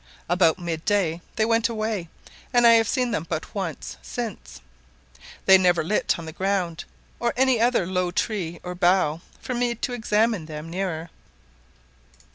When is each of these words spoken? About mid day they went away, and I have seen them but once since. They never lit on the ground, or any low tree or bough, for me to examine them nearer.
About 0.27 0.57
mid 0.57 0.83
day 0.83 1.21
they 1.35 1.45
went 1.45 1.69
away, 1.69 2.09
and 2.51 2.65
I 2.65 2.71
have 2.71 2.87
seen 2.87 3.11
them 3.11 3.27
but 3.29 3.53
once 3.53 3.97
since. 4.01 4.59
They 5.45 5.59
never 5.59 5.83
lit 5.83 6.17
on 6.17 6.25
the 6.25 6.31
ground, 6.31 6.85
or 7.19 7.35
any 7.37 7.61
low 7.63 8.09
tree 8.09 8.59
or 8.63 8.73
bough, 8.73 9.21
for 9.39 9.53
me 9.53 9.75
to 9.75 9.93
examine 9.93 10.47
them 10.47 10.71
nearer. 10.71 11.11